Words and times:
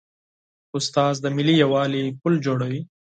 استاد 0.77 1.15
د 1.21 1.25
ملي 1.37 1.53
یووالي 1.63 2.03
پل 2.21 2.33
جوړوي. 2.45 2.81